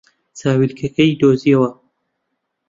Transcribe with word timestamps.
چاویلکەکەی 0.37 1.17
دۆزییەوە. 1.21 1.69